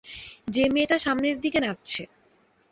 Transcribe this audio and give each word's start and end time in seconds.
যে 0.47 0.63
মেয়েটা 0.69 0.97
সামনের 0.97 1.35
দিকে 1.39 1.59
নাচছে। 1.59 2.03